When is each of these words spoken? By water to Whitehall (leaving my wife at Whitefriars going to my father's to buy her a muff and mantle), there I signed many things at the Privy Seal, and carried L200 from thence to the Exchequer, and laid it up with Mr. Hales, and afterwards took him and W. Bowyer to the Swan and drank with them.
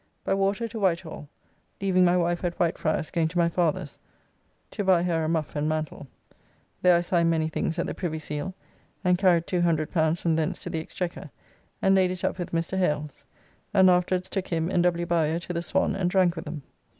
By 0.23 0.33
water 0.33 0.67
to 0.67 0.79
Whitehall 0.79 1.29
(leaving 1.79 2.03
my 2.03 2.17
wife 2.17 2.43
at 2.43 2.55
Whitefriars 2.57 3.11
going 3.11 3.27
to 3.27 3.37
my 3.37 3.49
father's 3.49 3.99
to 4.71 4.83
buy 4.83 5.03
her 5.03 5.23
a 5.23 5.29
muff 5.29 5.55
and 5.55 5.69
mantle), 5.69 6.07
there 6.81 6.97
I 6.97 7.01
signed 7.01 7.29
many 7.29 7.47
things 7.49 7.77
at 7.77 7.85
the 7.85 7.93
Privy 7.93 8.17
Seal, 8.17 8.55
and 9.03 9.15
carried 9.19 9.45
L200 9.45 10.17
from 10.17 10.37
thence 10.37 10.57
to 10.63 10.71
the 10.71 10.79
Exchequer, 10.79 11.29
and 11.83 11.93
laid 11.93 12.09
it 12.09 12.23
up 12.23 12.39
with 12.39 12.51
Mr. 12.51 12.79
Hales, 12.79 13.25
and 13.75 13.91
afterwards 13.91 14.27
took 14.27 14.47
him 14.47 14.71
and 14.71 14.81
W. 14.81 15.05
Bowyer 15.05 15.37
to 15.37 15.53
the 15.53 15.61
Swan 15.61 15.95
and 15.95 16.09
drank 16.09 16.35
with 16.35 16.45
them. 16.45 16.63